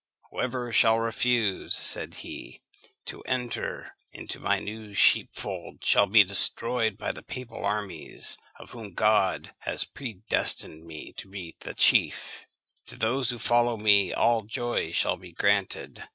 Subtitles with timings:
[0.31, 2.63] "Whoever shall refuse," said he,
[3.05, 8.95] "to enter into my new sheepfold shall be destroyed by the papal armies, of whom
[8.95, 12.47] God has predestined me to be the chief.
[12.87, 16.03] To those who follow me all joy shall be granted.